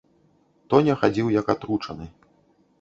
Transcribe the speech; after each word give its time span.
Тоня 0.75 0.95
хадзіў 1.03 1.27
як 1.39 1.55
атручаны. 1.57 2.05